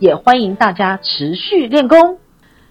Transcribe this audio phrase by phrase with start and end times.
[0.00, 2.16] 也欢迎大家持续练功。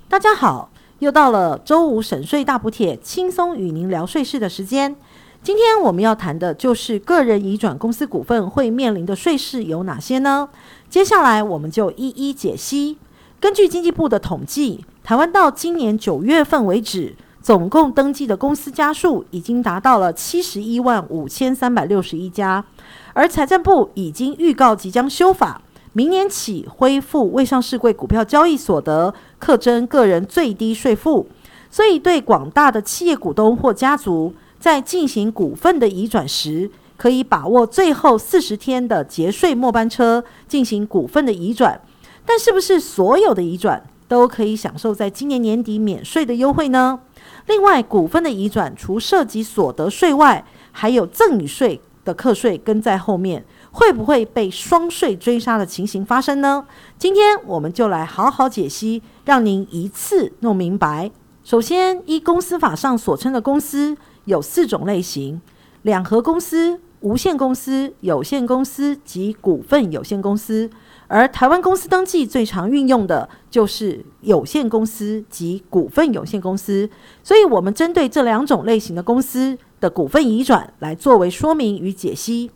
[0.08, 4.96] 大家好，又到了周五省税大补帖，轻松与您聊税事的时间。
[5.44, 10.50] 今天我们要谈的就是个人移转公司股份会面临的税事有哪些呢？
[10.90, 12.98] 接下来我们就一一解析。
[13.40, 22.66] 根据经济部的统计，台湾到今年九月份为止，总共登记的公司家数已经达到了七十一万五千三百六十一家，
[23.14, 25.62] 而财政部已经预告即将修法。
[25.94, 31.28] 明年起恢复未上市柜股票交易所得课征个人最低税负，
[31.72, 41.82] 所以对广大的企业股东或家族在进行股份的移转时，可以把握最后四十天的节税末班车进行股份的移转。
[42.26, 47.00] 但是不是所有的移转都可以享受在今年年底免税的优惠呢？
[47.48, 53.44] 另外，股份的移转除涉及所得税外，还有赠与税的课税跟在后面。
[53.72, 56.66] 会不会被双税追杀的情形发生呢？
[56.98, 61.12] 今天我们就来好好解析，让您一次弄明白。
[61.44, 63.96] 首先，依公司法上所称的公司
[64.26, 65.42] 有四种类型：
[65.84, 70.70] 两合公司、无限公司、有限公司及股份有限公司。
[71.08, 76.88] 而台湾公司登记最常运用的就是有限公司及股份有限公司。
[77.24, 82.52] 所以，我们针对这两种类型的公司的股份移转来作为说明与解析。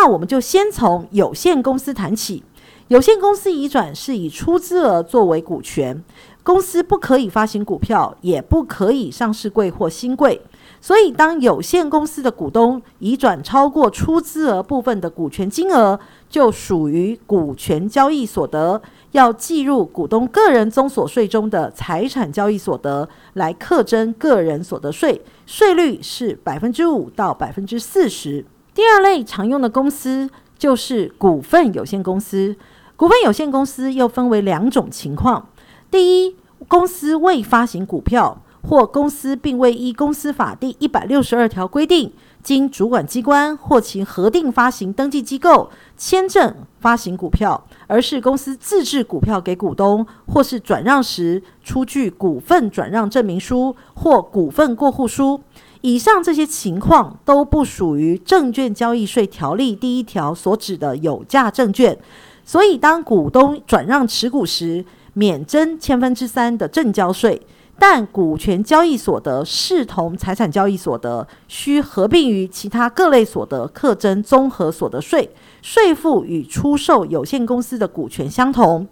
[0.00, 2.44] 那我们就先从有限公司谈起。
[2.86, 6.04] 有限公司移转是以出资额作为股权，
[6.44, 10.40] 公司不可以发行股票，也不可以上市柜或新柜。
[10.80, 15.98] 所以，当有限公司的股东移转超过出资额部分的股权金额，
[16.30, 28.46] 就属于股权交易所得，要计入股东个人综所税中的财产交易所得来课征个人所得税，税率是百分之五到百分之四十。
[28.78, 32.54] 第二类常用的公司就是股份有限公司。
[32.94, 35.48] 股份有限公司又分为两种情况：
[35.90, 36.36] 第一，
[36.68, 55.40] 公司未发行股票，或公司并未依公司法第一百六十二条规定，经主管机关或其核定发行登记机构签证发行股票，而是公司自制股票给股东，或是转让时出具股份转让证明书或股份过户书。
[55.80, 61.96] 以上这些情况都不属于证券交易税条例第一条所指的有价证券，
[62.44, 64.84] 所以当股东转让持股时，
[65.14, 67.40] 免征千分之三的证交税。
[67.80, 75.30] 但股权交易所得视同财产交易所得，需合并于其他各类所得，课征综合所得税，
[75.62, 78.88] 税负与出售有限公司的股权相同。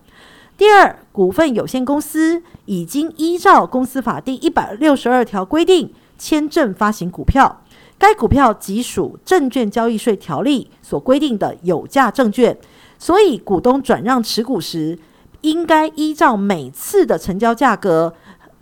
[0.56, 5.92] 第二，股份有限公司已经依照公司法第一百六十二条规定。
[6.18, 7.62] 签证发行股票，
[7.98, 12.56] 该股票即属证券交易税条例所规定的有价证券，
[12.98, 14.98] 所以股东转让持股时，
[15.42, 18.14] 应该依照每次的成交价格，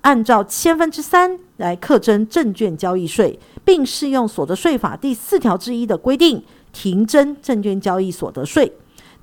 [0.03, 6.43] 按照千分之三来课征证券交易税，并适用所得税法第四条之一的规定，
[6.73, 8.73] 停征证券交易所得税。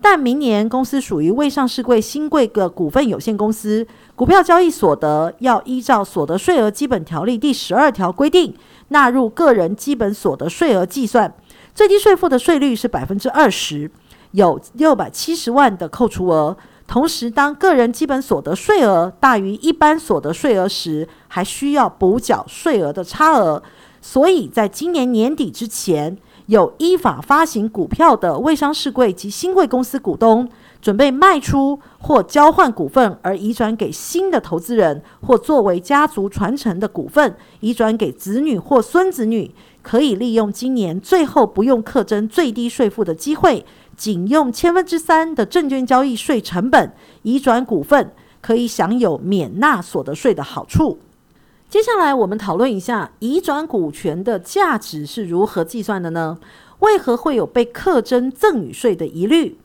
[0.01, 3.85] 但明年公司属于未上市柜新柜的股份有限公司，
[4.16, 8.53] 股票交易所得要依照所得税额基本条例第十二条规定，
[8.88, 11.31] 纳入个人基本所得税额计算，
[11.75, 13.91] 最低税负的税率是百分之二十，
[14.31, 16.57] 有六百七十万的扣除额。
[16.88, 23.61] 同时，当个人基本所得税额大于一般所得税额时，还需要补缴税额的差额。
[24.01, 26.17] 所以在今年年底之前，
[26.51, 30.49] 有依法发行股票的未上市柜及新柜公司股东，
[30.81, 39.49] 准备卖出或交换股份而移转给新的投资人，或作为家族传承的股份移转给子女或孙子女，
[39.81, 43.65] 可以利用今年最后不用课征最低税负的机会，
[43.95, 48.11] 仅用千分之三的证券交易税成本移转股份，
[48.41, 50.99] 可以享有免纳所得税的好处。
[51.72, 56.38] 接下来，我们讨论一下移转股权的价值是如何计算的呢？
[56.79, 59.58] 为何会有被课征赠与税的疑虑？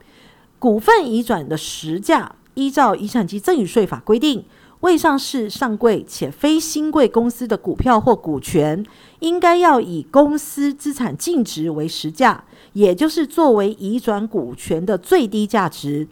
[0.61, 4.44] 股份移转的实价，依照遗产及赠与税法规定，
[4.82, 8.87] 未上市、上柜且非新贵公司的股票或股权，
[9.19, 12.44] 应该要以公司资产净值为实价，
[12.75, 16.06] 也就是作为移转股权的最低价值。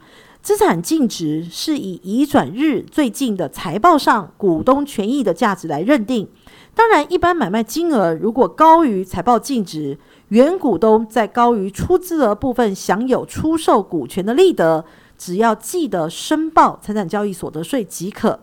[0.45, 6.29] 资产净值是以移转日最近的财报上股东权益的价值来认定。
[6.75, 9.97] 当然，一般买卖金额如果高于财报净值，
[10.27, 14.85] 原股东在高于出资额部分享有出售股权的利得，
[15.17, 18.41] 只要记得申报财产交易所得税即可。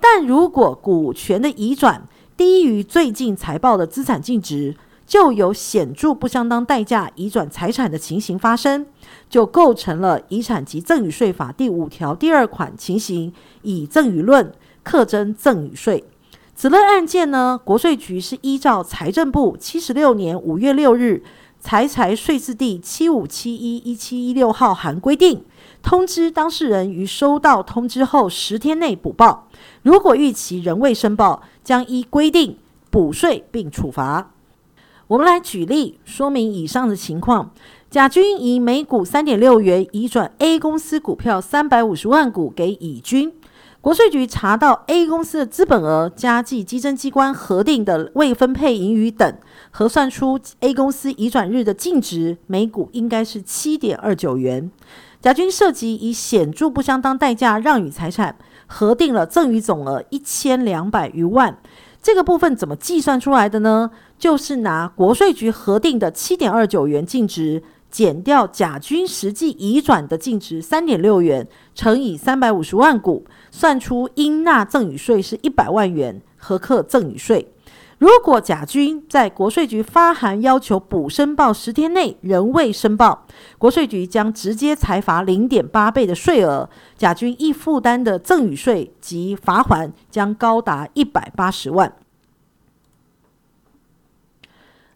[0.00, 2.06] 但如果股权的移转
[2.36, 4.76] 低于最近财报的资产净值，
[5.10, 8.86] 就有显著不相当代价移转财产的情形发生，
[9.28, 14.52] 就构成了遗产及赠与税法第五条第二款情形，以赠与论
[14.84, 16.04] 课征赠与税。
[16.54, 21.24] 此类案件呢，国税局是依照财政部七十六年五月六日
[21.58, 25.44] 财财税字第七五七一一七一六号函规定，
[25.82, 29.48] 通知当事人于收到通知后十天内补报，
[29.82, 32.56] 如果逾期仍未申报，将依规定
[32.90, 34.30] 补税并处罚。
[35.10, 37.50] 我们来举例说明以上的情况：
[37.90, 43.32] 甲君以每股三点六元移转 A 公司股票三百五十万股给乙君，
[43.80, 49.36] 国税局查到 A 公司的资本额加计稽征机关核定的未分配盈余等，
[49.72, 54.70] 核算出 A 公司移转日的净值每股应该是七点二九元。
[55.20, 58.36] 甲君涉及以显著不相当代价让与财产，
[58.68, 61.58] 核定了赠与总额一千两百余万。
[62.02, 63.90] 这个部分怎么计算出来的呢？
[64.18, 77.52] 就是拿国税局核定的七点二九元净值，减掉甲军实际移转的净值三点六元，乘以三百五十万股，算出应纳赠与税是一百万元，合克赠与税。
[78.00, 83.26] 如果甲军在国税局发函要求补申报十天内仍未申报，
[83.58, 91.92] 国税局将直接裁罚零点八倍的税额，甲军应负担的赠与税及罚锾将高达一百八十万。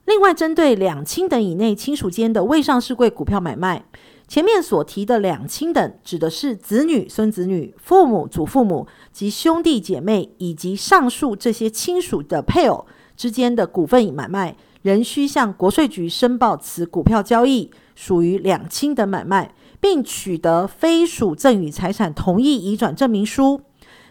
[0.06, 3.85] 另外，针对两亲等以内亲属间的未上市柜股票买卖，
[4.29, 12.87] 前面所提的两亲等指的是子女、孙子女、父母、祖父母及兄弟姐妹，以及上述这些亲属的配偶。
[13.17, 23.61] 之间的股份买卖，仍需向国税局申报此股票交易属于两亲等买卖，并取得非属赠与财产同意移转证明书。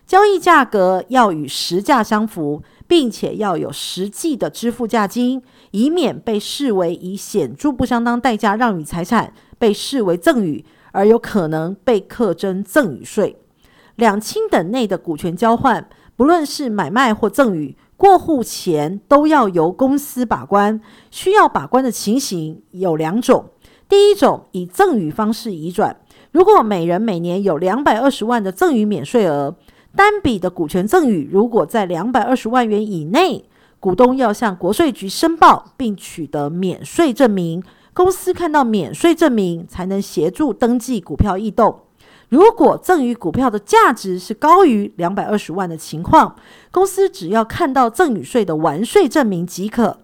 [0.08, 5.42] 交易价格要与实价相符，并且要有实际的支付价金，
[5.72, 13.38] 以免被视为以显著不相当代价让与财产，被视为赠与，而有可能被课征赠与税。
[13.96, 17.78] 两清等内的股权交换，不论是买卖或赠与。
[17.96, 23.46] 过户前都要由公司把关，需要把关的情形有两种。
[23.88, 25.96] 第一种以赠与方式移转，
[26.32, 29.56] 如果每人每年有两百二十万的赠与免税额，
[29.96, 33.46] 单笔的股权赠与如果在两百二十万元以内，
[33.80, 37.62] 股东要向国税局申报并取得免税证明，
[37.94, 41.80] 公司看到免税证明才能协助登记股票异动。
[42.30, 46.36] 如果赠与股票的价值是高于两百二十万的情况，
[46.72, 50.00] 公司只要看到赠与税的完税证明即可。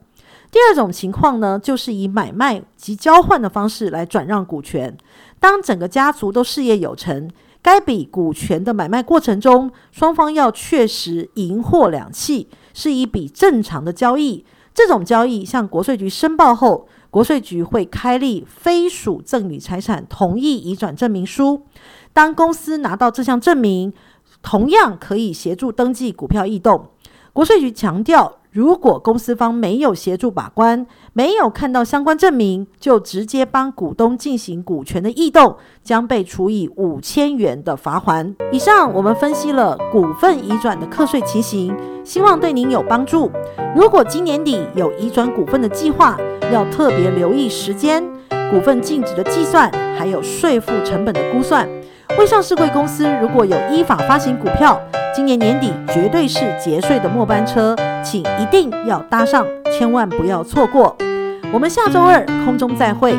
[0.51, 4.95] 第二种情况呢，就是以买卖及交换的方式来转让股权。
[5.39, 7.29] 当整个家族都事业有成，
[7.61, 14.45] 该笔股权的买卖过程中，双方要确实赢货两讫，是一笔正常的交易。
[14.73, 21.63] 这种交易向国税局申报后，国税局会开立非属赠与财产同意移转证明书。
[22.13, 23.91] 当公司拿到这项证明，
[24.41, 26.87] 同样可以协助登记股票异动。
[27.33, 38.33] 国税局强调，如果公司方没有协助把关，没有看到相关证明，就直接帮股东进行股权的异动，将被处以五千元的罚锾。
[38.51, 43.29] 以上我们分析了股份移转的课税情形，希望对您有帮助。
[43.75, 46.17] 如果今年底有移转股份的计划，
[46.51, 48.03] 要特别留意时间、
[48.49, 51.69] 股份净值的计算，还有税负成本的估算。
[52.17, 54.81] 未上市贵公司如果有依法发行股票，
[55.15, 60.95] 今年年底绝对是节税的末班车，请一定要搭上，千万不要错过。
[61.51, 63.17] 我们下周二空中再会。